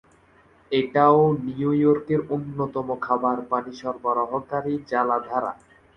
এটাও 0.71 1.17
নিউ 1.45 1.71
ইয়র্কের 1.73 2.21
অন্যতম 2.29 2.87
খাবার 3.01 3.37
পানি 3.49 3.71
সরবরাহকারী 3.79 4.73
জলাধার। 4.89 5.45